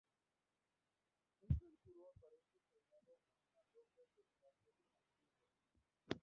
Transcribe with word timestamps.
Un 1.45 1.53
canguro 1.61 2.09
aparece 2.09 2.55
tallado 2.71 3.19
en 3.37 3.53
las 3.55 3.67
rocas 3.75 4.07
detrás 4.17 4.57
del 4.65 4.73
aborigen. 4.81 5.07